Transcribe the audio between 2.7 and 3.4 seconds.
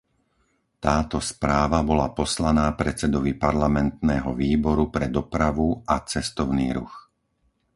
predsedovi